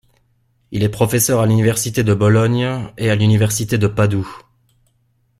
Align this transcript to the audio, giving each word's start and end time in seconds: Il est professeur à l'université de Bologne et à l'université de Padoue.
Il 0.71 0.81
est 0.81 0.89
professeur 0.89 1.41
à 1.41 1.45
l'université 1.45 2.03
de 2.03 2.15
Bologne 2.15 2.91
et 2.97 3.11
à 3.11 3.15
l'université 3.15 3.77
de 3.77 3.85
Padoue. 3.85 4.35